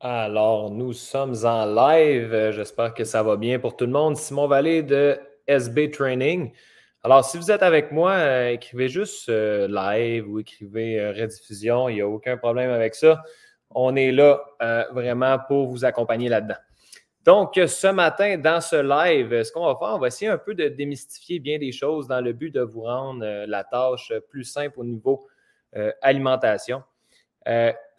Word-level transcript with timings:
Alors, 0.00 0.70
nous 0.70 0.92
sommes 0.92 1.34
en 1.44 1.66
live. 1.66 2.32
Euh, 2.32 2.52
j'espère 2.52 2.94
que 2.94 3.02
ça 3.02 3.24
va 3.24 3.36
bien 3.36 3.58
pour 3.58 3.76
tout 3.76 3.84
le 3.84 3.90
monde. 3.90 4.16
Simon 4.16 4.46
Vallée 4.46 4.84
de 4.84 5.18
SB 5.48 5.90
Training. 5.90 6.52
Alors, 7.02 7.24
si 7.24 7.36
vous 7.36 7.50
êtes 7.50 7.64
avec 7.64 7.90
moi, 7.90 8.12
euh, 8.12 8.50
écrivez 8.50 8.88
juste 8.88 9.28
euh, 9.28 9.66
live 9.66 10.30
ou 10.30 10.38
écrivez 10.38 11.10
rediffusion. 11.10 11.88
Il 11.88 11.96
n'y 11.96 12.00
a 12.00 12.06
aucun 12.06 12.36
problème 12.36 12.70
avec 12.70 12.94
ça. 12.94 13.24
On 13.70 13.96
est 13.96 14.12
là 14.12 14.40
vraiment 14.92 15.36
pour 15.48 15.66
vous 15.66 15.84
accompagner 15.84 16.28
là-dedans. 16.28 16.56
Donc, 17.24 17.54
ce 17.56 17.88
matin, 17.88 18.38
dans 18.38 18.60
ce 18.60 18.76
live, 18.76 19.42
ce 19.42 19.50
qu'on 19.50 19.66
va 19.66 19.76
faire, 19.78 19.96
on 19.96 19.98
va 19.98 20.06
essayer 20.06 20.30
un 20.30 20.38
peu 20.38 20.54
de 20.54 20.68
démystifier 20.68 21.40
bien 21.40 21.58
des 21.58 21.72
choses 21.72 22.06
dans 22.06 22.20
le 22.20 22.32
but 22.32 22.50
de 22.50 22.62
vous 22.62 22.82
rendre 22.82 23.44
la 23.46 23.64
tâche 23.64 24.12
plus 24.30 24.44
simple 24.44 24.78
au 24.78 24.84
niveau 24.84 25.26
alimentation. 26.00 26.82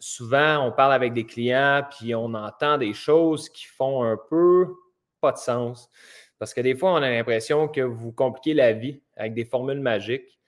Souvent, 0.00 0.66
on 0.66 0.72
parle 0.72 0.94
avec 0.94 1.12
des 1.12 1.26
clients, 1.26 1.84
puis 1.90 2.14
on 2.14 2.34
entend 2.34 2.78
des 2.78 2.94
choses 2.94 3.48
qui 3.50 3.66
font 3.66 4.02
un 4.02 4.16
peu 4.16 4.74
pas 5.20 5.32
de 5.32 5.36
sens. 5.36 5.90
Parce 6.38 6.54
que 6.54 6.62
des 6.62 6.74
fois, 6.74 6.94
on 6.94 6.96
a 6.96 7.10
l'impression 7.10 7.68
que 7.68 7.82
vous 7.82 8.10
compliquez 8.10 8.54
la 8.54 8.72
vie 8.72 9.02
avec 9.16 9.34
des 9.34 9.44
formules 9.44 9.80
magiques. 9.80 10.40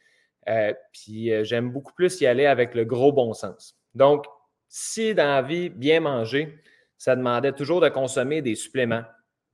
Euh, 0.48 0.72
puis 0.92 1.30
euh, 1.30 1.44
j'aime 1.44 1.70
beaucoup 1.70 1.92
plus 1.92 2.20
y 2.20 2.26
aller 2.26 2.46
avec 2.46 2.74
le 2.74 2.84
gros 2.84 3.12
bon 3.12 3.34
sens. 3.34 3.76
Donc, 3.94 4.24
si 4.68 5.14
dans 5.14 5.28
la 5.28 5.42
vie, 5.42 5.68
bien 5.68 6.00
manger, 6.00 6.58
ça 6.96 7.14
demandait 7.14 7.52
toujours 7.52 7.82
de 7.82 7.90
consommer 7.90 8.40
des 8.40 8.54
suppléments, 8.54 9.04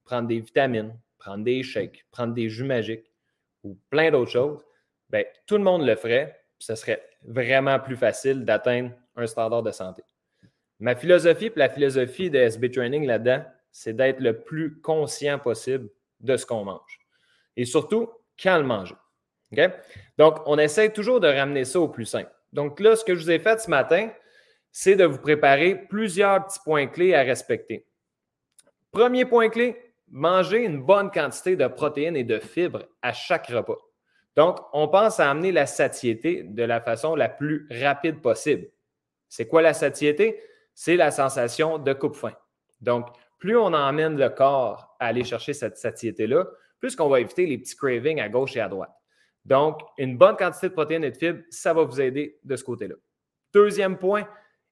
prendre 0.04 0.28
des 0.28 0.38
vitamines, 0.38 0.96
prendre 1.18 1.42
des 1.42 1.64
shakes, 1.64 2.06
prendre 2.12 2.32
des 2.34 2.48
jus 2.48 2.64
magiques 2.64 3.12
ou 3.64 3.76
plein 3.90 4.12
d'autres 4.12 4.30
choses, 4.30 4.64
bien, 5.10 5.24
tout 5.46 5.56
le 5.56 5.64
monde 5.64 5.84
le 5.84 5.96
ferait. 5.96 6.40
Ce 6.60 6.76
serait 6.76 7.02
vraiment 7.22 7.80
plus 7.80 7.96
facile 7.96 8.44
d'atteindre 8.44 8.92
un 9.18 9.26
standard 9.26 9.62
de 9.62 9.70
santé. 9.70 10.02
Ma 10.80 10.94
philosophie 10.94 11.46
et 11.46 11.52
la 11.56 11.68
philosophie 11.68 12.30
de 12.30 12.38
SB 12.38 12.70
Training 12.70 13.06
là-dedans, 13.06 13.44
c'est 13.72 13.94
d'être 13.94 14.20
le 14.20 14.40
plus 14.40 14.80
conscient 14.80 15.38
possible 15.38 15.88
de 16.20 16.36
ce 16.36 16.46
qu'on 16.46 16.64
mange. 16.64 17.00
Et 17.56 17.64
surtout, 17.64 18.10
quand 18.40 18.56
le 18.56 18.64
manger. 18.64 18.94
Donc, 20.16 20.38
on 20.46 20.58
essaie 20.58 20.92
toujours 20.92 21.20
de 21.20 21.28
ramener 21.28 21.64
ça 21.64 21.80
au 21.80 21.88
plus 21.88 22.04
simple. 22.06 22.30
Donc 22.52 22.80
là, 22.80 22.96
ce 22.96 23.04
que 23.04 23.14
je 23.14 23.22
vous 23.22 23.30
ai 23.30 23.38
fait 23.38 23.60
ce 23.60 23.70
matin, 23.70 24.10
c'est 24.70 24.96
de 24.96 25.04
vous 25.04 25.18
préparer 25.18 25.74
plusieurs 25.74 26.46
petits 26.46 26.60
points 26.64 26.86
clés 26.86 27.14
à 27.14 27.22
respecter. 27.22 27.86
Premier 28.90 29.24
point 29.24 29.48
clé, 29.48 29.76
manger 30.10 30.64
une 30.64 30.82
bonne 30.82 31.10
quantité 31.10 31.56
de 31.56 31.66
protéines 31.66 32.16
et 32.16 32.24
de 32.24 32.38
fibres 32.38 32.86
à 33.02 33.12
chaque 33.12 33.48
repas. 33.48 33.78
Donc, 34.36 34.58
on 34.72 34.88
pense 34.88 35.18
à 35.18 35.30
amener 35.30 35.50
la 35.50 35.66
satiété 35.66 36.42
de 36.44 36.62
la 36.62 36.80
façon 36.80 37.16
la 37.16 37.28
plus 37.28 37.66
rapide 37.70 38.20
possible. 38.20 38.68
C'est 39.28 39.46
quoi 39.46 39.62
la 39.62 39.74
satiété? 39.74 40.40
C'est 40.74 40.96
la 40.96 41.10
sensation 41.10 41.78
de 41.78 41.92
coupe-faim. 41.92 42.34
Donc, 42.80 43.08
plus 43.38 43.56
on 43.56 43.72
emmène 43.72 44.16
le 44.16 44.28
corps 44.30 44.96
à 44.98 45.06
aller 45.06 45.24
chercher 45.24 45.52
cette 45.52 45.76
satiété-là, 45.76 46.46
plus 46.80 46.96
qu'on 46.96 47.08
va 47.08 47.20
éviter 47.20 47.46
les 47.46 47.58
petits 47.58 47.76
cravings 47.76 48.20
à 48.20 48.28
gauche 48.28 48.56
et 48.56 48.60
à 48.60 48.68
droite. 48.68 48.92
Donc, 49.44 49.80
une 49.96 50.16
bonne 50.16 50.36
quantité 50.36 50.68
de 50.68 50.74
protéines 50.74 51.04
et 51.04 51.10
de 51.10 51.16
fibres, 51.16 51.42
ça 51.50 51.72
va 51.72 51.82
vous 51.82 52.00
aider 52.00 52.38
de 52.44 52.56
ce 52.56 52.64
côté-là. 52.64 52.94
Deuxième 53.52 53.96
point, 53.96 54.28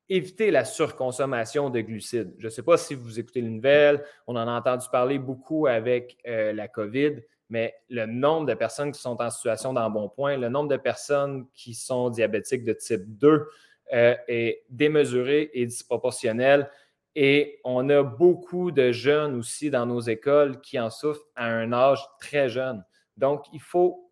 éviter 0.09 0.51
la 0.51 0.65
surconsommation 0.65 1.71
de 1.71 1.81
glucides. 1.81 2.35
Je 2.39 2.45
ne 2.45 2.51
sais 2.51 2.63
pas 2.63 2.77
si 2.77 2.95
vous 2.95 3.19
écoutez 3.19 3.41
les 3.41 3.49
nouvelles, 3.49 4.05
on 4.27 4.37
en 4.37 4.47
a 4.47 4.53
entendu 4.53 4.87
parler 4.91 5.19
beaucoup 5.19 5.67
avec 5.67 6.19
euh, 6.27 6.53
la 6.53 6.69
COVID, 6.69 7.23
mais 7.49 7.75
le 7.89 8.07
nombre 8.07 8.47
de 8.47 8.55
personnes 8.55 8.93
qui 8.93 9.01
sont 9.01 9.21
en 9.21 9.31
situation 9.31 9.73
d'embonpoint, 9.73 10.37
le 10.37 10.49
nombre 10.49 10.69
de 10.69 10.77
personnes 10.77 11.47
qui 11.55 11.75
sont 11.75 12.11
diabétiques 12.11 12.65
de 12.65 12.73
type 12.73 13.19
2, 13.19 13.49
euh, 13.93 14.17
est 14.27 14.65
démesuré 14.69 15.49
et 15.55 15.65
disproportionnel. 15.65 16.69
Et 17.15 17.61
on 17.63 17.89
a 17.89 18.03
beaucoup 18.03 18.73
de 18.73 18.91
jeunes 18.91 19.37
aussi 19.37 19.71
dans 19.71 19.87
nos 19.87 20.01
écoles 20.01 20.61
qui 20.61 20.79
en 20.81 20.91
souffrent 20.91 21.25
à 21.37 21.47
un 21.47 21.73
âge 21.73 22.05
très 22.19 22.49
jeune. 22.49 22.85
Donc, 23.17 23.45
il 23.53 23.61
faut 23.61 24.11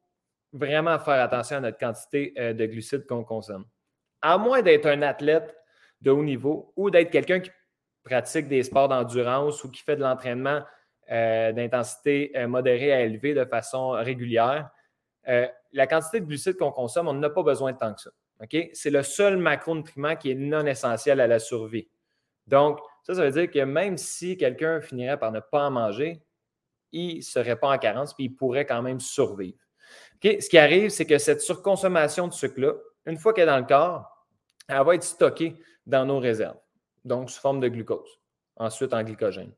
vraiment 0.52 0.98
faire 1.00 1.20
attention 1.20 1.56
à 1.56 1.60
notre 1.60 1.78
quantité 1.78 2.32
euh, 2.38 2.52
de 2.52 2.66
glucides 2.66 3.04
qu'on 3.06 3.24
consomme. 3.24 3.66
À 4.22 4.38
moins 4.38 4.62
d'être 4.62 4.86
un 4.86 5.02
athlète 5.02 5.56
de 6.00 6.12
haut 6.12 6.22
niveau 6.22 6.72
ou 6.76 6.88
d'être 6.88 7.10
quelqu'un 7.10 7.40
qui 7.40 7.50
pratique 8.04 8.46
des 8.46 8.62
sports 8.62 8.88
d'endurance 8.88 9.64
ou 9.64 9.70
qui 9.70 9.82
fait 9.82 9.96
de 9.96 10.02
l'entraînement 10.02 10.62
euh, 11.10 11.52
d'intensité 11.52 12.32
modérée 12.46 12.92
à 12.92 13.00
élevée 13.00 13.34
de 13.34 13.44
façon 13.44 13.90
régulière, 13.90 14.70
la 15.26 15.86
quantité 15.86 16.20
de 16.20 16.26
glucides 16.26 16.56
qu'on 16.56 16.70
consomme, 16.70 17.08
on 17.08 17.14
n'a 17.14 17.30
pas 17.30 17.42
besoin 17.42 17.72
de 17.72 17.78
tant 17.78 17.92
que 17.92 18.02
ça. 18.02 18.10
C'est 18.72 18.90
le 18.90 19.02
seul 19.02 19.36
macronutriment 19.36 20.16
qui 20.16 20.30
est 20.30 20.34
non 20.34 20.66
essentiel 20.66 21.20
à 21.20 21.26
la 21.26 21.38
survie. 21.38 21.88
Donc, 22.46 22.78
ça, 23.02 23.14
ça 23.14 23.24
veut 23.24 23.30
dire 23.30 23.50
que 23.50 23.64
même 23.64 23.96
si 23.96 24.36
quelqu'un 24.36 24.80
finirait 24.80 25.18
par 25.18 25.32
ne 25.32 25.40
pas 25.40 25.66
en 25.66 25.70
manger, 25.70 26.22
il 26.92 27.16
ne 27.16 27.22
serait 27.22 27.56
pas 27.56 27.68
en 27.68 27.78
carence, 27.78 28.14
puis 28.14 28.24
il 28.24 28.34
pourrait 28.34 28.66
quand 28.66 28.82
même 28.82 29.00
survivre. 29.00 29.58
Ce 30.22 30.48
qui 30.48 30.58
arrive, 30.58 30.90
c'est 30.90 31.04
que 31.04 31.18
cette 31.18 31.42
surconsommation 31.42 32.28
de 32.28 32.32
sucre-là, 32.32 32.72
une 33.06 33.18
fois 33.18 33.34
qu'elle 33.34 33.48
est 33.48 33.52
dans 33.52 33.58
le 33.58 33.66
corps, 33.66 34.26
elle 34.68 34.82
va 34.82 34.94
être 34.94 35.04
stockée 35.04 35.60
dans 35.86 36.06
nos 36.06 36.18
réserves, 36.18 36.58
donc 37.04 37.30
sous 37.30 37.40
forme 37.40 37.60
de 37.60 37.68
glucose, 37.68 38.18
ensuite 38.56 38.94
en 38.94 39.02
glycogène. 39.02 39.52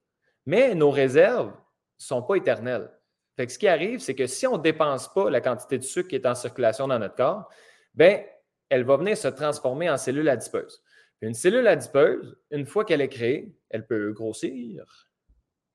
Mais 0.44 0.74
nos 0.74 0.90
réserves 0.90 1.50
ne 1.50 1.54
sont 1.98 2.22
pas 2.22 2.34
éternelles. 2.34 2.90
ce 3.38 3.58
qui 3.58 3.68
arrive, 3.68 4.00
c'est 4.00 4.16
que 4.16 4.26
si 4.26 4.46
on 4.46 4.56
ne 4.56 4.62
dépense 4.62 5.12
pas 5.12 5.30
la 5.30 5.40
quantité 5.40 5.78
de 5.78 5.84
sucre 5.84 6.08
qui 6.08 6.16
est 6.16 6.26
en 6.26 6.34
circulation 6.34 6.88
dans 6.88 6.98
notre 6.98 7.14
corps, 7.14 7.48
bien, 7.94 8.24
elle 8.68 8.84
va 8.84 8.96
venir 8.96 9.16
se 9.16 9.28
transformer 9.28 9.88
en 9.90 9.96
cellule 9.96 10.28
adipeuse. 10.28 10.82
Une 11.22 11.34
cellule 11.34 11.66
adipeuse, 11.66 12.36
une 12.50 12.66
fois 12.66 12.84
qu'elle 12.84 13.00
est 13.00 13.08
créée, 13.08 13.54
elle 13.70 13.86
peut 13.86 14.12
grossir, 14.12 15.08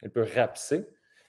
elle 0.01 0.11
peut 0.11 0.25
rapetisser, 0.35 0.87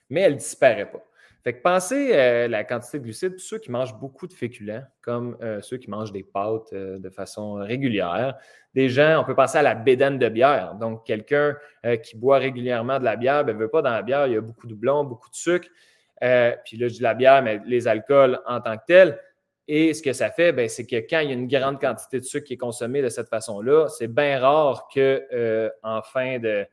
mais 0.09 0.21
elle 0.21 0.33
ne 0.33 0.37
disparaît 0.37 0.89
pas. 0.91 1.03
Fait 1.43 1.53
que 1.53 1.61
pensez 1.61 2.13
à 2.13 2.47
la 2.47 2.63
quantité 2.63 2.99
de 2.99 3.03
glucides, 3.03 3.37
ceux 3.37 3.59
qui 3.59 3.69
mangent 3.69 3.99
beaucoup 3.99 4.27
de 4.27 4.33
féculents, 4.33 4.83
comme 5.01 5.35
euh, 5.41 5.61
ceux 5.61 5.75
qui 5.75 5.89
mangent 5.89 6.13
des 6.13 6.23
pâtes 6.23 6.71
euh, 6.71 6.99
de 6.99 7.09
façon 7.09 7.55
régulière. 7.55 8.37
Des 8.73 8.87
gens, 8.87 9.19
on 9.19 9.25
peut 9.25 9.35
penser 9.35 9.57
à 9.57 9.61
la 9.61 9.75
bédaine 9.75 10.17
de 10.17 10.29
bière. 10.29 10.75
Donc, 10.75 11.05
quelqu'un 11.05 11.57
euh, 11.85 11.97
qui 11.97 12.15
boit 12.15 12.37
régulièrement 12.37 12.97
de 12.97 13.03
la 13.03 13.17
bière, 13.17 13.39
ne 13.39 13.51
ben, 13.51 13.57
veut 13.57 13.67
pas 13.67 13.81
dans 13.81 13.91
la 13.91 14.03
bière, 14.03 14.25
il 14.27 14.33
y 14.33 14.37
a 14.37 14.41
beaucoup 14.41 14.67
de 14.67 14.73
blond, 14.73 15.03
beaucoup 15.03 15.29
de 15.29 15.35
sucre. 15.35 15.67
puis 16.63 16.77
là, 16.77 16.87
je 16.87 16.93
dis 16.93 17.01
la 17.01 17.13
bière, 17.13 17.43
mais 17.43 17.59
les 17.65 17.89
alcools 17.89 18.39
en 18.45 18.61
tant 18.61 18.77
que 18.77 18.83
tels. 18.87 19.19
Et 19.67 19.93
ce 19.93 20.01
que 20.01 20.11
ça 20.11 20.29
fait, 20.29 20.51
ben, 20.51 20.67
c'est 20.67 20.85
que 20.85 20.97
quand 20.97 21.19
il 21.19 21.29
y 21.29 21.31
a 21.31 21.35
une 21.35 21.47
grande 21.47 21.79
quantité 21.79 22.19
de 22.19 22.25
sucre 22.25 22.45
qui 22.45 22.53
est 22.53 22.57
consommée 22.57 23.01
de 23.01 23.09
cette 23.09 23.29
façon-là, 23.29 23.87
c'est 23.87 24.07
bien 24.07 24.39
rare 24.39 24.89
que 24.93 25.25
euh, 25.31 25.69
en 25.83 26.01
fin 26.01 26.37
de, 26.39 26.65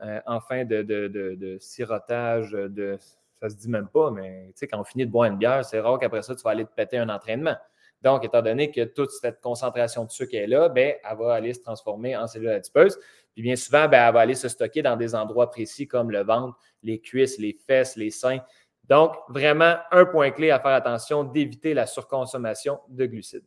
euh, 0.00 0.20
en 0.26 0.40
fin 0.40 0.64
de, 0.64 0.82
de, 0.82 1.06
de, 1.08 1.58
sirotage, 1.60 2.50
de, 2.50 2.98
ça 3.40 3.48
se 3.48 3.54
dit 3.54 3.68
même 3.68 3.88
pas, 3.88 4.10
mais 4.10 4.52
quand 4.70 4.80
on 4.80 4.84
finit 4.84 5.06
de 5.06 5.10
boire 5.10 5.30
une 5.30 5.38
bière, 5.38 5.64
c'est 5.64 5.78
rare 5.78 5.98
qu'après 6.00 6.22
ça, 6.22 6.34
tu 6.34 6.42
vas 6.42 6.50
aller 6.50 6.64
te 6.64 6.74
péter 6.74 6.98
un 6.98 7.08
entraînement. 7.08 7.56
Donc, 8.02 8.24
étant 8.24 8.42
donné 8.42 8.72
que 8.72 8.82
toute 8.82 9.10
cette 9.12 9.40
concentration 9.40 10.04
de 10.04 10.10
sucre 10.10 10.34
est 10.34 10.48
là, 10.48 10.68
ben, 10.68 10.94
elle 11.08 11.18
va 11.18 11.34
aller 11.34 11.54
se 11.54 11.60
transformer 11.60 12.16
en 12.16 12.26
cellules 12.26 12.48
adipeuses. 12.48 12.98
Puis 13.32 13.42
bien 13.42 13.54
souvent, 13.56 13.88
ben, 13.88 14.08
elle 14.08 14.14
va 14.14 14.20
aller 14.20 14.34
se 14.34 14.48
stocker 14.48 14.82
dans 14.82 14.96
des 14.96 15.14
endroits 15.14 15.50
précis 15.50 15.86
comme 15.86 16.10
le 16.10 16.24
ventre, 16.24 16.58
les 16.82 17.00
cuisses, 17.00 17.38
les 17.38 17.56
fesses, 17.66 17.96
les 17.96 18.10
seins. 18.10 18.40
Donc, 18.84 19.14
vraiment, 19.28 19.76
un 19.90 20.04
point 20.04 20.30
clé 20.30 20.50
à 20.50 20.60
faire 20.60 20.72
attention, 20.72 21.24
d'éviter 21.24 21.74
la 21.74 21.86
surconsommation 21.86 22.80
de 22.88 23.06
glucides. 23.06 23.46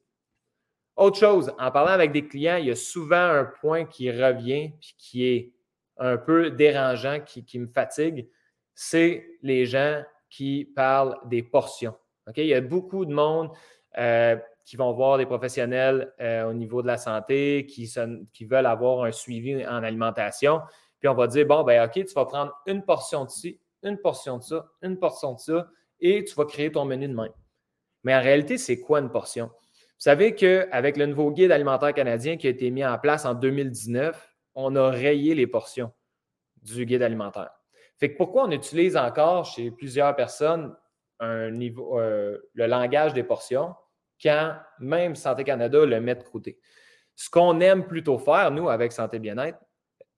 Autre 0.95 1.17
chose, 1.17 1.53
en 1.59 1.71
parlant 1.71 1.91
avec 1.91 2.13
des 2.13 2.25
clients, 2.25 2.55
il 2.55 2.67
y 2.67 2.71
a 2.71 2.75
souvent 2.75 3.17
un 3.17 3.43
point 3.43 3.85
qui 3.85 4.09
revient 4.09 4.53
et 4.53 4.73
qui 4.97 5.25
est 5.25 5.53
un 5.97 6.17
peu 6.17 6.51
dérangeant, 6.51 7.19
qui, 7.19 7.59
me 7.59 7.67
fatigue, 7.67 8.29
c'est 8.73 9.25
les 9.41 9.65
gens 9.65 10.03
qui 10.29 10.65
parlent 10.75 11.17
des 11.25 11.43
portions. 11.43 11.95
Il 12.35 12.45
y 12.45 12.53
a 12.53 12.61
beaucoup 12.61 13.05
de 13.05 13.13
monde 13.13 13.51
euh, 13.97 14.37
qui 14.65 14.77
vont 14.77 14.93
voir 14.93 15.17
des 15.17 15.25
professionnels 15.25 16.13
euh, 16.19 16.49
au 16.49 16.53
niveau 16.53 16.81
de 16.81 16.87
la 16.87 16.97
santé, 16.97 17.65
qui, 17.65 17.93
qui, 18.33 18.45
veulent 18.45 18.65
avoir 18.65 19.03
un 19.03 19.11
suivi 19.11 19.65
en 19.65 19.83
alimentation. 19.83 20.61
Puis 20.99 21.07
on 21.07 21.13
va 21.13 21.27
dire, 21.27 21.45
bon, 21.45 21.63
ben 21.63 21.85
OK, 21.85 21.93
tu 21.93 22.13
vas 22.13 22.25
prendre 22.25 22.53
une 22.65 22.83
portion 22.83 23.25
de 23.25 23.29
ci, 23.29 23.59
une 23.83 23.97
portion 23.97 24.37
de 24.37 24.43
ça, 24.43 24.67
une 24.81 24.97
portion 24.97 25.33
de 25.33 25.39
ça, 25.39 25.69
et 25.99 26.23
tu 26.23 26.35
vas 26.35 26.45
créer 26.45 26.71
ton 26.71 26.85
menu 26.85 27.07
de 27.07 27.13
même. 27.13 27.31
Mais 28.03 28.15
en 28.15 28.21
réalité, 28.21 28.57
c'est 28.57 28.79
quoi 28.79 28.99
une 28.99 29.09
portion? 29.09 29.47
Vous 29.47 30.01
savez 30.01 30.35
qu'avec 30.35 30.97
le 30.97 31.05
nouveau 31.05 31.31
guide 31.31 31.51
alimentaire 31.51 31.93
canadien 31.93 32.37
qui 32.37 32.47
a 32.47 32.49
été 32.49 32.69
mis 32.69 32.85
en 32.85 32.97
place 32.97 33.25
en 33.25 33.33
2019, 33.33 34.35
on 34.53 34.75
a 34.75 34.89
rayé 34.89 35.35
les 35.35 35.47
portions 35.47 35.91
du 36.61 36.85
guide 36.85 37.01
alimentaire. 37.01 37.51
Fait 37.97 38.11
que 38.11 38.17
pourquoi 38.17 38.43
on 38.43 38.51
utilise 38.51 38.97
encore 38.97 39.45
chez 39.45 39.71
plusieurs 39.71 40.15
personnes 40.15 40.75
euh, 41.21 41.49
le 41.49 42.65
langage 42.67 43.13
des 43.13 43.23
portions 43.23 43.73
quand 44.21 44.55
même 44.79 45.15
Santé 45.15 45.43
Canada 45.43 45.85
le 45.85 46.01
met 46.01 46.15
de 46.15 46.23
côté? 46.23 46.59
Ce 47.15 47.29
qu'on 47.29 47.61
aime 47.61 47.87
plutôt 47.87 48.17
faire, 48.17 48.51
nous, 48.51 48.67
avec 48.69 48.91
Santé 48.91 49.19
Bien-être, 49.19 49.57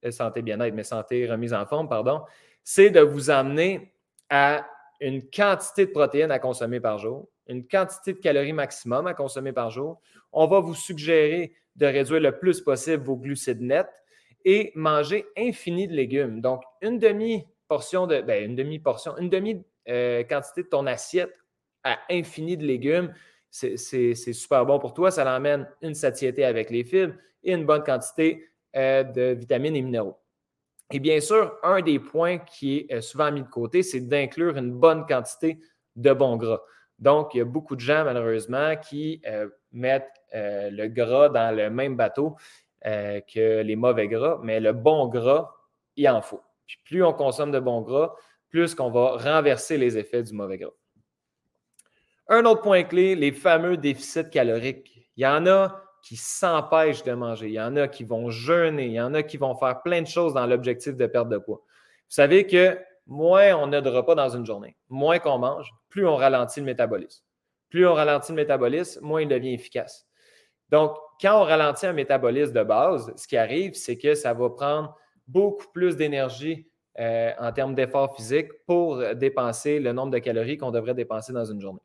euh, 0.04 0.12
Santé 0.12 0.42
Bien-être, 0.42 0.74
mais 0.74 0.84
Santé 0.84 1.30
Remise 1.30 1.54
en 1.54 1.66
forme, 1.68 1.88
pardon, 1.88 2.24
c'est 2.70 2.90
de 2.90 3.00
vous 3.00 3.30
amener 3.30 3.94
à 4.30 4.68
une 5.00 5.22
quantité 5.30 5.86
de 5.86 5.92
protéines 5.92 6.32
à 6.32 6.38
consommer 6.38 6.82
par 6.82 6.98
jour, 6.98 7.30
une 7.48 7.66
quantité 7.66 8.12
de 8.12 8.20
calories 8.20 8.52
maximum 8.52 9.08
à 9.08 9.14
consommer 9.14 9.54
par 9.54 9.72
jour. 9.72 10.02
On 10.34 10.48
va 10.48 10.60
vous 10.60 10.76
suggérer 10.76 11.54
de 11.78 11.86
réduire 11.86 12.20
le 12.20 12.38
plus 12.38 12.60
possible 12.60 13.02
vos 13.02 13.16
glucides 13.16 13.62
nets 13.62 13.88
et 14.44 14.74
manger 14.76 15.26
infini 15.38 15.88
de 15.88 15.94
légumes. 15.94 16.42
Donc, 16.42 16.62
une 16.82 17.00
demi-portion 17.00 18.06
de, 18.06 18.20
ben, 18.20 18.44
une 18.44 18.58
demi-portion, 18.58 19.18
une 19.18 19.30
demi-quantité 19.30 20.64
de 20.64 20.68
ton 20.68 20.88
assiette 20.88 21.34
à 21.86 21.98
infini 22.10 22.58
de 22.58 22.66
légumes, 22.66 23.14
c'est 23.50 23.78
super 24.34 24.66
bon 24.66 24.78
pour 24.78 24.94
toi. 24.94 25.10
Ça 25.10 25.24
l'emmène 25.24 25.70
une 25.82 25.96
satiété 25.96 26.44
avec 26.44 26.70
les 26.70 26.84
fibres 26.84 27.16
et 27.46 27.54
une 27.54 27.66
bonne 27.66 27.84
quantité 27.86 28.50
euh, 28.76 29.04
de 29.04 29.38
vitamines 29.40 29.78
et 29.78 29.82
minéraux. 29.82 30.18
Et 30.92 31.00
bien 31.00 31.20
sûr, 31.20 31.58
un 31.64 31.82
des 31.82 32.00
points 32.00 32.38
qui 32.38 32.78
est 32.78 32.94
euh, 32.94 33.02
souvent 33.02 33.32
mis 33.32 33.42
de 33.42 33.48
côté, 33.48 33.84
c'est 33.84 34.02
d'inclure 34.02 34.58
une 34.58 34.72
bonne 34.72 35.06
quantité 35.06 35.60
de 35.96 36.14
bons 36.14 36.38
gras. 36.38 36.62
Donc, 37.00 37.34
il 37.34 37.40
y 37.40 37.42
a 37.42 37.46
beaucoup 37.46 37.76
de 37.76 37.82
gens, 37.82 38.06
malheureusement, 38.06 38.76
qui 38.78 39.22
euh, 39.28 39.50
mettent 39.72 40.12
le 40.34 40.88
gras 40.88 41.30
dans 41.30 41.56
le 41.56 41.70
même 41.70 41.96
bateau 41.96 42.36
que 42.84 43.62
les 43.62 43.76
mauvais 43.76 44.08
gras, 44.08 44.40
mais 44.44 44.60
le 44.60 44.74
bon 44.74 45.08
gras, 45.08 45.54
il 45.96 46.08
en 46.10 46.22
faut. 46.22 46.42
Puis 46.66 46.78
plus 46.84 47.04
on 47.04 47.14
consomme 47.14 47.52
de 47.52 47.60
bons 47.60 47.82
gras, 47.82 48.14
plus 48.50 48.76
qu'on 48.76 48.92
va 48.92 49.18
renverser 49.18 49.78
les 49.78 49.98
effets 49.98 50.24
du 50.24 50.34
mauvais 50.34 50.58
gras. 50.58 50.74
Un 52.30 52.46
autre 52.46 52.62
point 52.62 52.84
clé, 52.84 53.16
les 53.16 53.32
fameux 53.32 53.78
déficits 53.78 54.30
caloriques. 54.30 55.10
Il 55.16 55.24
y 55.24 55.28
en 55.28 55.48
a 55.48 55.82
qui 56.02 56.16
s'empêchent 56.16 57.04
de 57.04 57.14
manger, 57.14 57.48
il 57.48 57.54
y 57.54 57.62
en 57.62 57.76
a 57.76 57.88
qui 57.88 58.04
vont 58.04 58.30
jeûner, 58.30 58.86
il 58.86 58.94
y 58.94 59.02
en 59.02 59.14
a 59.14 59.24
qui 59.24 59.38
vont 59.38 59.56
faire 59.56 59.82
plein 59.82 60.02
de 60.02 60.08
choses 60.08 60.34
dans 60.34 60.46
l'objectif 60.46 60.96
de 60.96 61.06
perte 61.08 61.30
de 61.30 61.38
poids. 61.38 61.62
Vous 61.66 62.14
savez 62.14 62.48
que 62.48 62.78
moins 63.06 63.56
on 63.56 63.72
a 63.74 63.82
de 63.82 63.90
repas 63.90 64.16
dans 64.16 64.30
une 64.30 64.46
journée, 64.46 64.76
moins 64.90 65.20
qu'on 65.20 65.38
mange, 65.38 65.74
plus 65.90 66.08
on 66.08 66.16
ralentit 66.16 66.60
le 66.60 66.66
métabolisme. 66.66 67.24
Plus 67.70 67.86
on 67.88 67.94
ralentit 67.94 68.32
le 68.32 68.38
métabolisme, 68.38 69.06
moins 69.06 69.22
il 69.22 69.28
devient 69.28 69.54
efficace. 69.54 70.08
Donc, 70.70 70.96
quand 71.22 71.42
on 71.42 71.44
ralentit 71.44 71.86
un 71.86 71.94
métabolisme 71.94 72.54
de 72.54 72.64
base, 72.64 73.12
ce 73.16 73.28
qui 73.28 73.38
arrive, 73.38 73.74
c'est 73.74 73.98
que 73.98 74.16
ça 74.16 74.34
va 74.34 74.50
prendre 74.50 74.96
beaucoup 75.28 75.68
plus 75.74 75.96
d'énergie 75.96 76.68
euh, 77.00 77.32
en 77.40 77.52
termes 77.52 77.76
d'effort 77.76 78.16
physique 78.16 78.50
pour 78.66 78.98
dépenser 79.16 79.80
le 79.80 79.94
nombre 79.94 80.12
de 80.12 80.20
calories 80.20 80.58
qu'on 80.58 80.72
devrait 80.72 80.94
dépenser 80.94 81.34
dans 81.34 81.46
une 81.46 81.62
journée. 81.62 81.82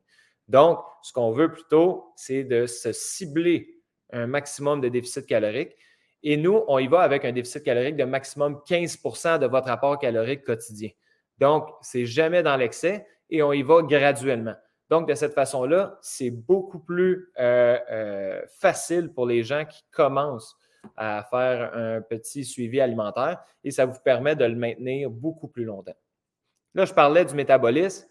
Donc, 0.49 0.81
ce 1.03 1.13
qu'on 1.13 1.33
veut 1.33 1.53
plutôt, 1.53 2.13
c'est 2.17 2.45
de 2.45 2.67
se 2.67 2.93
cibler 2.93 3.82
un 4.13 4.27
maximum 4.27 4.81
de 4.81 4.89
déficit 4.89 5.27
calorique. 5.27 5.77
Et 6.23 6.37
nous, 6.37 6.63
on 6.69 6.79
y 6.79 6.87
va 6.87 7.01
avec 7.01 7.25
un 7.25 7.33
déficit 7.33 7.65
calorique 7.65 7.97
de 7.97 8.05
maximum 8.05 8.63
15% 8.67 9.39
de 9.41 9.47
votre 9.47 9.69
apport 9.69 9.99
calorique 9.99 10.45
quotidien. 10.45 10.91
Donc, 11.39 11.69
c'est 11.81 12.07
jamais 12.07 12.43
dans 12.43 12.57
l'excès 12.57 13.07
et 13.29 13.43
on 13.43 13.53
y 13.53 13.63
va 13.63 13.83
graduellement. 13.83 14.55
Donc, 14.89 15.09
de 15.09 15.15
cette 15.15 15.33
façon-là, 15.33 15.99
c'est 16.03 16.31
beaucoup 16.31 16.79
plus 16.79 17.33
euh, 17.41 17.79
euh, 17.91 18.43
facile 18.61 19.13
pour 19.13 19.27
les 19.27 19.43
gens 19.43 19.65
qui 19.65 19.83
commencent 19.91 20.57
à 20.97 21.27
faire 21.31 21.75
un 21.75 22.01
petit 22.03 22.45
suivi 22.45 22.81
alimentaire 22.81 23.43
et 23.65 23.71
ça 23.71 23.87
vous 23.87 23.99
permet 24.05 24.37
de 24.37 24.45
le 24.45 24.55
maintenir 24.55 25.11
beaucoup 25.11 25.49
plus 25.49 25.65
longtemps. 25.65 25.97
Là, 26.75 26.85
je 26.85 26.93
parlais 26.93 27.25
du 27.25 27.35
métabolisme. 27.35 28.07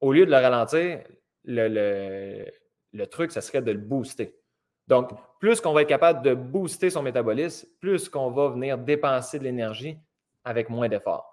Au 0.00 0.12
lieu 0.12 0.24
de 0.24 0.30
le 0.30 0.36
ralentir, 0.36 1.04
le, 1.44 2.46
le 2.92 3.06
truc, 3.06 3.32
ça 3.32 3.40
serait 3.40 3.62
de 3.62 3.72
le 3.72 3.78
booster. 3.78 4.37
Donc, 4.88 5.10
plus 5.38 5.60
qu'on 5.60 5.72
va 5.72 5.82
être 5.82 5.88
capable 5.88 6.22
de 6.22 6.34
booster 6.34 6.90
son 6.90 7.02
métabolisme, 7.02 7.68
plus 7.80 8.08
qu'on 8.08 8.30
va 8.30 8.48
venir 8.48 8.78
dépenser 8.78 9.38
de 9.38 9.44
l'énergie 9.44 9.98
avec 10.44 10.70
moins 10.70 10.88
d'efforts. 10.88 11.32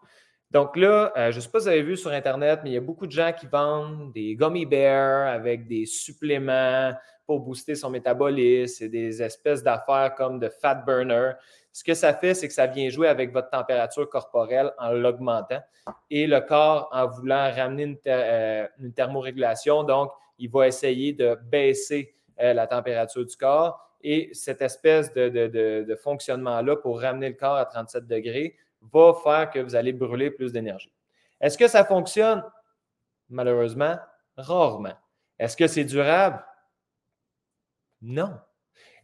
Donc 0.51 0.77
là, 0.77 1.11
euh, 1.17 1.31
je 1.31 1.37
ne 1.37 1.41
sais 1.41 1.49
pas 1.49 1.59
si 1.59 1.65
vous 1.65 1.69
avez 1.71 1.81
vu 1.81 1.97
sur 1.97 2.11
Internet, 2.11 2.59
mais 2.63 2.69
il 2.69 2.73
y 2.73 2.77
a 2.77 2.81
beaucoup 2.81 3.07
de 3.07 3.11
gens 3.11 3.33
qui 3.33 3.47
vendent 3.47 4.13
des 4.13 4.35
gummy 4.35 4.65
bears 4.65 5.27
avec 5.27 5.67
des 5.67 5.85
suppléments 5.85 6.93
pour 7.25 7.39
booster 7.39 7.75
son 7.75 7.89
métabolisme 7.89 8.85
et 8.85 8.89
des 8.89 9.23
espèces 9.23 9.63
d'affaires 9.63 10.13
comme 10.15 10.39
de 10.39 10.49
fat 10.49 10.75
burner. 10.75 11.31
Ce 11.71 11.83
que 11.83 11.93
ça 11.93 12.13
fait, 12.13 12.33
c'est 12.35 12.47
que 12.47 12.53
ça 12.53 12.67
vient 12.67 12.89
jouer 12.89 13.07
avec 13.07 13.33
votre 13.33 13.49
température 13.49 14.07
corporelle 14.07 14.71
en 14.77 14.91
l'augmentant 14.91 15.61
et 16.09 16.27
le 16.27 16.39
corps, 16.41 16.89
en 16.91 17.07
voulant 17.07 17.51
ramener 17.53 17.83
une, 17.83 17.97
euh, 18.07 18.67
thermorégulation, 18.95 19.83
donc 19.83 20.11
il 20.37 20.49
va 20.49 20.67
essayer 20.67 21.13
de 21.13 21.37
baisser 21.43 22.15
la 22.37 22.67
température 22.67 23.25
du 23.25 23.35
corps. 23.35 23.81
Et 24.01 24.29
cette 24.33 24.61
espèce 24.61 25.13
de 25.13 25.95
fonctionnement-là 26.01 26.75
pour 26.77 27.01
ramener 27.01 27.29
le 27.29 27.35
corps 27.35 27.55
à 27.55 27.65
37 27.65 28.05
degrés 28.05 28.55
va 28.93 29.13
faire 29.23 29.49
que 29.49 29.59
vous 29.59 29.75
allez 29.75 29.93
brûler 29.93 30.31
plus 30.31 30.51
d'énergie. 30.51 30.91
Est-ce 31.41 31.57
que 31.57 31.67
ça 31.67 31.83
fonctionne? 31.83 32.43
Malheureusement, 33.29 33.97
rarement. 34.37 34.93
Est-ce 35.39 35.57
que 35.57 35.67
c'est 35.67 35.83
durable? 35.83 36.43
Non. 38.01 38.37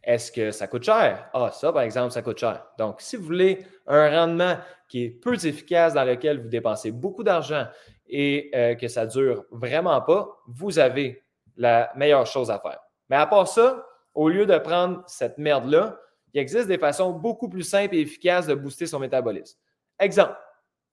Est-ce 0.02 0.32
que 0.32 0.50
ça 0.50 0.66
coûte 0.66 0.84
cher? 0.84 1.28
Ah, 1.32 1.50
ça, 1.52 1.72
par 1.72 1.82
exemple, 1.82 2.12
ça 2.12 2.22
coûte 2.22 2.38
cher. 2.38 2.66
Donc, 2.78 3.00
si 3.00 3.16
vous 3.16 3.24
voulez 3.24 3.64
un 3.86 4.10
rendement 4.10 4.56
qui 4.88 5.04
est 5.04 5.10
peu 5.10 5.34
efficace, 5.34 5.94
dans 5.94 6.04
lequel 6.04 6.40
vous 6.40 6.48
dépensez 6.48 6.90
beaucoup 6.90 7.22
d'argent 7.22 7.66
et 8.08 8.50
euh, 8.54 8.74
que 8.74 8.88
ça 8.88 9.06
ne 9.06 9.10
dure 9.10 9.44
vraiment 9.50 10.00
pas, 10.00 10.28
vous 10.46 10.78
avez 10.78 11.22
la 11.56 11.92
meilleure 11.94 12.26
chose 12.26 12.50
à 12.50 12.58
faire. 12.58 12.80
Mais 13.08 13.16
à 13.16 13.26
part 13.26 13.48
ça, 13.48 13.86
au 14.14 14.28
lieu 14.28 14.46
de 14.46 14.58
prendre 14.58 15.02
cette 15.06 15.38
merde-là, 15.38 15.98
il 16.34 16.40
existe 16.40 16.68
des 16.68 16.78
façons 16.78 17.12
beaucoup 17.12 17.48
plus 17.48 17.62
simples 17.62 17.94
et 17.94 18.00
efficaces 18.00 18.46
de 18.46 18.54
booster 18.54 18.86
son 18.86 18.98
métabolisme. 18.98 19.58
Exemple, 19.98 20.36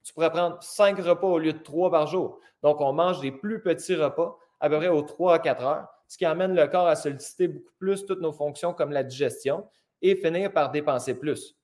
tu 0.04 0.14
pourrais 0.14 0.32
prendre 0.32 0.62
cinq 0.62 1.00
repas 1.00 1.28
au 1.28 1.40
lieu 1.40 1.54
de 1.54 1.60
trois 1.60 1.90
par 1.90 2.08
jour. 2.08 2.40
Donc, 2.62 2.82
on 2.82 2.94
mange 2.94 3.22
des 3.22 3.32
plus 3.32 3.62
petits 3.62 3.96
repas 3.96 4.38
à 4.60 4.70
peu 4.70 4.78
près 4.78 4.90
aux 4.90 5.02
3 5.02 5.36
à 5.36 5.40
4 5.40 5.64
heures, 5.64 5.88
ce 6.08 6.18
qui 6.18 6.26
amène 6.26 6.56
le 6.56 6.68
corps 6.68 6.88
à 6.88 6.96
solliciter 6.96 7.48
beaucoup 7.48 7.74
plus 7.78 8.06
toutes 8.06 8.22
nos 8.22 8.32
fonctions 8.32 8.74
comme 8.74 8.92
la 8.92 9.04
digestion 9.04 9.68
et 10.02 10.16
finir 10.16 10.52
par 10.52 10.72
dépenser 10.72 11.14
plus. 11.14 11.56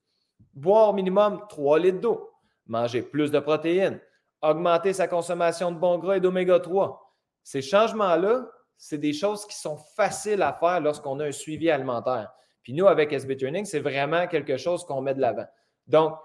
Boire 0.54 0.90
au 0.90 0.94
minimum 0.94 1.42
3 1.50 1.80
litres 1.80 2.00
d'eau, 2.00 2.32
manger 2.68 3.02
plus 3.02 3.32
de 3.32 3.40
protéines, 3.40 4.00
augmenter 4.42 4.94
sa 4.94 5.08
consommation 5.08 5.72
de 5.72 5.78
bons 5.78 5.98
gras 5.98 6.18
et 6.18 6.20
d'oméga 6.20 6.60
3. 6.60 7.14
Ces 7.44 7.62
changements-là, 7.62 8.50
c'est 8.78 8.98
des 8.98 9.14
choses 9.14 9.46
qui 9.46 9.56
sont 9.56 9.78
faciles 9.78 10.42
à 10.42 10.54
faire 10.54 10.80
lorsqu'on 10.82 11.20
a 11.20 11.26
un 11.26 11.32
suivi 11.32 11.70
alimentaire. 11.70 12.32
Puis 12.64 12.74
nous, 12.74 12.88
avec 12.88 13.14
SB 13.14 13.38
Training, 13.38 13.66
c'est 13.66 13.80
vraiment 13.80 14.28
quelque 14.28 14.58
chose 14.58 14.86
qu'on 14.86 15.02
met 15.02 15.14
de 15.14 15.22
l'avant. 15.22 15.48
Donc, 15.88 16.18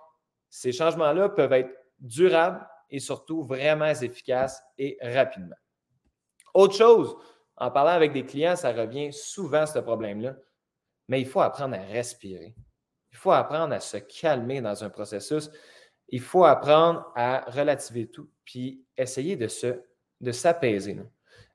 ces 0.48 0.72
changements-là 0.72 1.28
peuvent 1.28 1.52
être 1.52 1.70
durables 1.98 2.66
et 2.90 2.98
surtout 2.98 3.44
vraiment 3.44 3.86
efficaces 3.86 4.62
et 4.78 4.98
rapidement. 5.00 5.56
Autre 6.54 6.74
chose, 6.74 7.16
en 7.56 7.70
parlant 7.70 7.92
avec 7.92 8.12
des 8.12 8.24
clients, 8.24 8.56
ça 8.56 8.72
revient 8.72 9.12
souvent 9.12 9.66
ce 9.66 9.78
problème-là, 9.78 10.34
mais 11.08 11.20
il 11.20 11.26
faut 11.26 11.40
apprendre 11.40 11.76
à 11.76 11.82
respirer. 11.82 12.54
Il 13.12 13.16
faut 13.16 13.32
apprendre 13.32 13.74
à 13.74 13.80
se 13.80 13.98
calmer 13.98 14.60
dans 14.60 14.82
un 14.82 14.90
processus. 14.90 15.50
Il 16.08 16.20
faut 16.20 16.44
apprendre 16.44 17.12
à 17.14 17.44
relativiser 17.50 18.10
tout, 18.10 18.30
puis 18.44 18.84
essayer 18.96 19.36
de, 19.36 19.46
se, 19.46 19.82
de 20.20 20.32
s'apaiser. 20.32 20.98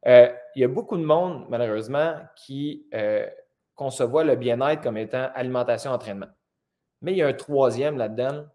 Euh, 0.08 0.30
il 0.56 0.62
y 0.62 0.66
a 0.66 0.68
beaucoup 0.68 0.98
de 0.98 1.04
monde, 1.04 1.46
malheureusement, 1.50 2.16
qui 2.36 2.88
euh, 2.94 3.28
conçoit 3.74 4.24
le 4.24 4.36
bien-être 4.36 4.82
comme 4.82 4.98
étant 4.98 5.30
alimentation-entraînement. 5.34 6.30
Mais 7.02 7.14
il 7.14 7.18
y 7.18 7.22
a 7.22 7.28
un 7.28 7.34
troisième 7.34 7.98
là-dedans, 7.98 8.46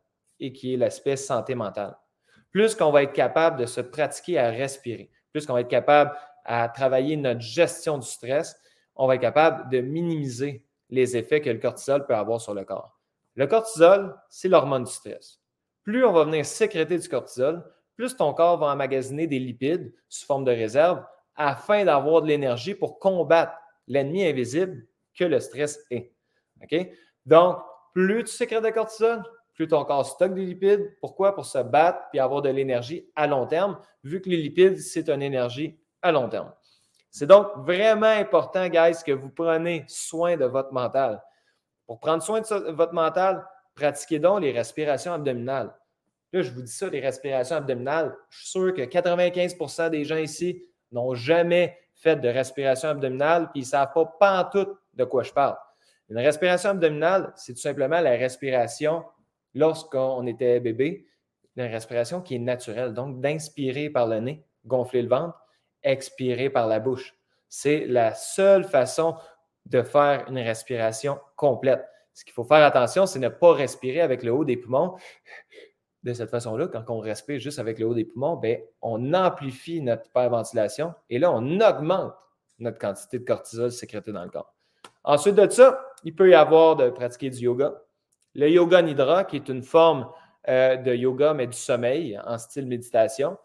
et 0.40 0.52
qui 0.52 0.74
est 0.74 0.76
l'aspect 0.76 1.16
santé 1.16 1.54
mentale. 1.54 1.96
Plus 2.50 2.74
qu'on 2.74 2.90
va 2.90 3.02
être 3.02 3.12
capable 3.12 3.60
de 3.60 3.66
se 3.66 3.80
pratiquer 3.80 4.38
à 4.38 4.50
respirer, 4.50 5.10
plus 5.32 5.46
qu'on 5.46 5.52
va 5.52 5.60
être 5.60 5.68
capable 5.68 6.12
à 6.44 6.68
travailler 6.68 7.16
notre 7.16 7.40
gestion 7.40 7.98
du 7.98 8.06
stress, 8.06 8.58
on 8.96 9.06
va 9.06 9.14
être 9.14 9.20
capable 9.20 9.70
de 9.70 9.80
minimiser 9.80 10.64
les 10.88 11.16
effets 11.16 11.40
que 11.40 11.50
le 11.50 11.58
cortisol 11.58 12.06
peut 12.06 12.14
avoir 12.14 12.40
sur 12.40 12.54
le 12.54 12.64
corps. 12.64 12.98
Le 13.36 13.46
cortisol, 13.46 14.16
c'est 14.28 14.48
l'hormone 14.48 14.84
du 14.84 14.90
stress. 14.90 15.40
Plus 15.84 16.04
on 16.04 16.12
va 16.12 16.24
venir 16.24 16.44
sécréter 16.44 16.98
du 16.98 17.08
cortisol, 17.08 17.64
plus 17.94 18.16
ton 18.16 18.34
corps 18.34 18.58
va 18.58 18.68
emmagasiner 18.68 19.26
des 19.26 19.38
lipides 19.38 19.94
sous 20.08 20.26
forme 20.26 20.44
de 20.44 20.50
réserve 20.50 21.04
afin 21.36 21.84
d'avoir 21.84 22.22
de 22.22 22.28
l'énergie 22.28 22.74
pour 22.74 22.98
combattre 22.98 23.52
l'ennemi 23.86 24.24
invisible 24.26 24.86
que 25.14 25.24
le 25.24 25.40
stress 25.40 25.84
est. 25.90 26.12
Donc, 27.26 27.58
plus 27.92 28.24
tu 28.24 28.30
sécrètes 28.30 28.64
de 28.64 28.70
cortisol, 28.70 29.22
plus 29.54 29.68
ton 29.68 29.84
corps 29.84 30.06
stocke 30.06 30.34
des 30.34 30.46
lipides. 30.46 30.96
Pourquoi? 31.00 31.34
Pour 31.34 31.44
se 31.44 31.58
battre 31.58 32.00
et 32.14 32.20
avoir 32.20 32.42
de 32.42 32.48
l'énergie 32.48 33.10
à 33.16 33.26
long 33.26 33.46
terme, 33.46 33.78
vu 34.04 34.20
que 34.20 34.30
les 34.30 34.36
lipides, 34.36 34.78
c'est 34.78 35.08
une 35.08 35.22
énergie 35.22 35.78
à 36.02 36.12
long 36.12 36.28
terme. 36.28 36.52
C'est 37.10 37.26
donc 37.26 37.48
vraiment 37.58 38.06
important, 38.06 38.68
guys, 38.68 39.02
que 39.04 39.12
vous 39.12 39.30
preniez 39.30 39.84
soin 39.88 40.36
de 40.36 40.44
votre 40.44 40.72
mental. 40.72 41.22
Pour 41.86 41.98
prendre 41.98 42.22
soin 42.22 42.40
de 42.40 42.70
votre 42.70 42.94
mental, 42.94 43.44
pratiquez 43.74 44.20
donc 44.20 44.42
les 44.42 44.52
respirations 44.52 45.12
abdominales. 45.12 45.74
Là, 46.32 46.42
je 46.42 46.52
vous 46.52 46.62
dis 46.62 46.70
ça, 46.70 46.88
les 46.88 47.00
respirations 47.00 47.56
abdominales. 47.56 48.16
Je 48.28 48.38
suis 48.38 48.48
sûr 48.50 48.72
que 48.72 48.82
95% 48.82 49.90
des 49.90 50.04
gens 50.04 50.16
ici 50.16 50.64
n'ont 50.92 51.14
jamais 51.14 51.78
fait 51.94 52.16
de 52.16 52.28
respiration 52.28 52.88
abdominale 52.88 53.50
et 53.54 53.58
ils 53.58 53.62
ne 53.62 53.66
savent 53.66 53.92
pas, 54.18 54.50
tout 54.52 54.76
de 54.94 55.04
quoi 55.04 55.22
je 55.22 55.32
parle. 55.32 55.56
Une 56.08 56.18
respiration 56.18 56.70
abdominale, 56.70 57.32
c'est 57.36 57.54
tout 57.54 57.60
simplement 57.60 58.00
la 58.00 58.12
respiration 58.12 59.04
lorsqu'on 59.54 60.26
était 60.26 60.60
bébé, 60.60 61.06
une 61.56 61.64
respiration 61.64 62.20
qui 62.20 62.36
est 62.36 62.40
naturelle. 62.40 62.94
Donc, 62.94 63.20
d'inspirer 63.20 63.90
par 63.90 64.06
le 64.06 64.20
nez, 64.20 64.44
gonfler 64.64 65.02
le 65.02 65.08
ventre, 65.08 65.38
expirer 65.82 66.50
par 66.50 66.66
la 66.66 66.80
bouche. 66.80 67.14
C'est 67.48 67.86
la 67.86 68.14
seule 68.14 68.64
façon 68.64 69.16
de 69.66 69.82
faire 69.82 70.24
une 70.28 70.38
respiration 70.38 71.18
complète. 71.36 71.84
Ce 72.12 72.24
qu'il 72.24 72.32
faut 72.34 72.44
faire 72.44 72.64
attention, 72.64 73.06
c'est 73.06 73.18
ne 73.18 73.28
pas 73.28 73.54
respirer 73.54 74.00
avec 74.00 74.22
le 74.22 74.32
haut 74.32 74.44
des 74.44 74.56
poumons. 74.56 74.96
De 76.02 76.14
cette 76.14 76.30
façon-là, 76.30 76.66
quand 76.68 76.84
on 76.88 77.00
respire 77.00 77.38
juste 77.38 77.58
avec 77.58 77.78
le 77.78 77.86
haut 77.86 77.94
des 77.94 78.06
poumons, 78.06 78.36
bien, 78.36 78.58
on 78.80 79.12
amplifie 79.12 79.82
notre 79.82 80.06
hyperventilation 80.06 80.94
et 81.10 81.18
là, 81.18 81.30
on 81.30 81.60
augmente 81.60 82.14
notre 82.58 82.78
quantité 82.78 83.18
de 83.18 83.24
cortisol 83.24 83.70
sécrétée 83.70 84.12
dans 84.12 84.24
le 84.24 84.30
corps. 84.30 84.54
Ensuite 85.04 85.34
de 85.34 85.48
ça, 85.48 85.80
il 86.04 86.14
peut 86.14 86.30
y 86.30 86.34
avoir 86.34 86.76
de 86.76 86.90
pratiquer 86.90 87.30
du 87.30 87.40
yoga. 87.40 87.74
Le 88.34 88.48
yoga 88.48 88.82
nidra, 88.82 89.24
qui 89.24 89.36
est 89.36 89.48
une 89.48 89.62
forme 89.62 90.10
euh, 90.48 90.76
de 90.76 90.94
yoga, 90.94 91.34
mais 91.34 91.46
du 91.46 91.56
sommeil 91.56 92.18
en 92.24 92.38
style 92.38 92.66
méditation. 92.66 93.36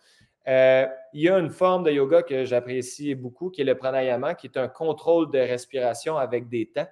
Euh, 0.47 0.85
il 1.13 1.21
y 1.21 1.29
a 1.29 1.38
une 1.39 1.50
forme 1.50 1.83
de 1.83 1.91
yoga 1.91 2.21
que 2.21 2.45
j'apprécie 2.45 3.15
beaucoup, 3.15 3.50
qui 3.50 3.62
est 3.62 3.65
le 3.65 3.75
pranayama, 3.75 4.35
qui 4.35 4.47
est 4.47 4.57
un 4.57 4.67
contrôle 4.67 5.31
de 5.31 5.39
respiration 5.39 6.17
avec 6.17 6.50
des 6.50 6.67
temps. 6.67 6.88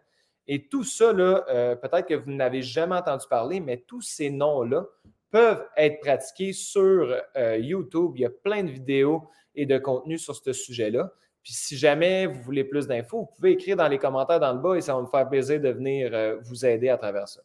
Et 0.48 0.68
tout 0.68 0.84
ça, 0.84 1.06
euh, 1.06 1.76
peut-être 1.76 2.08
que 2.08 2.16
vous 2.16 2.32
n'avez 2.32 2.62
jamais 2.62 2.96
entendu 2.96 3.26
parler, 3.30 3.60
mais 3.60 3.78
tous 3.78 4.02
ces 4.02 4.30
noms-là 4.30 4.86
peuvent 5.34 5.68
être 5.76 6.00
pratiqués 6.00 6.54
sur 6.54 7.20
euh, 7.36 7.58
YouTube. 7.58 8.12
Il 8.16 8.22
y 8.22 8.26
a 8.26 8.30
plein 8.30 8.64
de 8.64 8.70
vidéos 8.70 9.28
et 9.56 9.66
de 9.66 9.80
contenus 9.80 10.24
sur 10.24 10.36
ce 10.36 10.54
sujet-là. 10.54 11.12
Puis 11.42 11.54
si 11.54 11.76
jamais 11.76 12.28
vous 12.28 12.40
voulez 12.44 12.64
plus 12.64 12.86
d'infos, 12.86 13.22
vous 13.22 13.36
pouvez 13.36 13.54
écrire 13.54 13.76
dans 13.76 13.88
les 13.88 13.98
commentaires 13.98 14.40
dans 14.40 14.54
le 14.54 14.60
bas 14.60 14.76
et 14.76 14.82
ça 14.82 14.94
va 14.94 15.02
me 15.02 15.08
faire 15.08 15.28
plaisir 15.28 15.60
de 15.60 15.70
venir 15.70 16.38
vous 16.44 16.68
aider 16.68 16.88
à 16.88 16.98
travers 16.98 17.28
ça. 17.28 17.42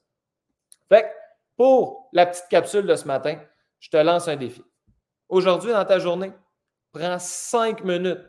Fait 0.86 1.10
pour 1.56 2.10
la 2.12 2.26
petite 2.26 2.46
capsule 2.50 2.86
de 2.86 2.94
ce 2.94 3.06
matin, 3.06 3.40
je 3.80 3.88
te 3.88 3.96
lance 3.96 4.28
un 4.28 4.36
défi. 4.36 4.62
Aujourd'hui, 5.30 5.72
dans 5.72 5.84
ta 5.86 5.98
journée, 5.98 6.30
prends 6.92 7.18
cinq 7.18 7.82
minutes 7.84 8.20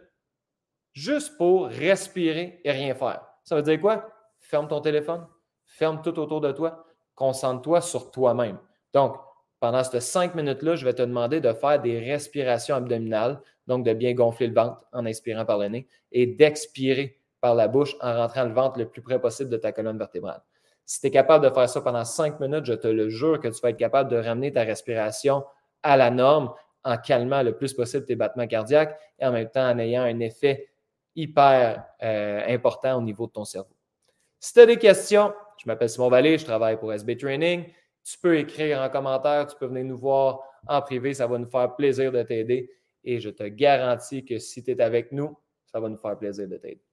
juste 0.94 1.38
pour 1.38 1.68
respirer 1.68 2.62
et 2.64 2.72
rien 2.72 2.96
faire. 2.96 3.22
Ça 3.44 3.58
veut 3.58 3.62
dire 3.62 3.80
quoi? 3.80 4.10
Ferme 4.40 4.70
ton 4.70 4.80
téléphone, 4.80 5.28
ferme 5.66 6.02
tout 6.02 6.18
autour 6.18 6.40
de 6.40 6.54
toi, 6.54 6.86
concentre-toi 7.14 7.82
sur 7.82 8.10
toi-même. 8.10 8.58
Donc, 8.94 9.18
pendant 9.60 9.84
ces 9.84 10.00
cinq 10.00 10.36
minutes-là, 10.36 10.76
je 10.76 10.86
vais 10.86 10.94
te 10.94 11.02
demander 11.02 11.42
de 11.42 11.52
faire 11.54 11.82
des 11.82 12.00
respirations 12.00 12.76
abdominales, 12.76 13.40
donc 13.68 13.86
de 13.86 13.94
bien 13.94 14.14
gonfler 14.14 14.48
le 14.48 14.54
ventre 14.54 14.86
en 14.94 15.06
inspirant 15.06 15.46
par 15.46 15.58
le 15.58 15.68
nez 15.68 15.88
et 16.12 16.26
d'expirer 16.26 17.20
par 17.42 17.56
la 17.56 17.68
bouche 17.68 17.96
en 18.02 18.16
rentrant 18.16 18.46
le 18.46 18.54
ventre 18.54 18.80
le 18.80 18.88
plus 18.88 19.02
près 19.02 19.20
possible 19.20 19.50
de 19.50 19.58
ta 19.58 19.72
colonne 19.72 19.98
vertébrale. 19.98 20.42
Si 20.86 21.02
tu 21.02 21.08
es 21.08 21.12
capable 21.12 21.48
de 21.48 21.54
faire 21.54 21.70
ça 21.70 21.82
pendant 21.82 22.04
cinq 22.04 22.40
minutes, 22.40 22.66
je 22.66 22.74
te 22.74 22.88
le 22.88 23.10
jure 23.10 23.40
que 23.40 23.48
tu 23.48 23.62
vas 23.62 23.70
être 23.70 23.78
capable 23.78 24.10
de 24.10 24.18
ramener 24.18 24.52
ta 24.52 24.64
respiration 24.64 25.44
à 25.84 25.98
la 25.98 26.10
norme 26.10 26.52
en 26.84 26.98
calmant 26.98 27.44
le 27.44 27.56
plus 27.56 27.74
possible 27.74 28.06
tes 28.06 28.16
battements 28.16 28.48
cardiaques 28.48 28.98
et 29.20 29.26
en 29.26 29.32
même 29.32 29.50
temps 29.50 29.70
en 29.70 29.78
ayant 29.78 30.04
un 30.04 30.20
effet 30.20 30.70
hyper 31.16 31.86
euh, 32.02 32.44
important 32.48 32.98
au 32.98 33.02
niveau 33.02 33.28
de 33.28 33.32
ton 33.32 33.46
cerveau. 33.46 33.76
Si 34.40 34.54
tu 34.54 34.60
as 34.62 34.66
des 34.66 34.78
questions, 34.78 35.34
je 35.58 35.68
m'appelle 35.68 35.90
Simon 35.90 36.10
Vallée, 36.10 36.38
je 36.38 36.46
travaille 36.46 36.78
pour 36.78 36.94
SB 36.94 37.18
Training. 37.18 37.66
Tu 38.10 38.18
peux 38.18 38.38
écrire 38.38 38.80
en 38.80 38.90
commentaire, 38.90 39.46
tu 39.46 39.56
peux 39.56 39.68
venir 39.68 39.86
nous 39.86 39.98
voir 39.98 40.40
en 40.68 40.82
privé, 40.82 41.14
ça 41.14 41.28
va 41.28 41.38
nous 41.38 41.50
faire 41.50 41.76
plaisir 41.76 42.12
de 42.12 42.24
t'aider 42.24 42.72
et 43.04 43.20
je 43.20 43.30
te 43.30 43.44
garantis 43.44 44.26
que 44.26 44.40
si 44.40 44.64
tu 44.64 44.72
es 44.72 44.82
avec 44.82 45.12
nous, 45.12 45.38
ça 45.66 45.80
va 45.80 45.90
nous 45.90 45.98
faire 45.98 46.18
plaisir 46.18 46.48
de 46.48 46.58
t'aider. 46.58 46.89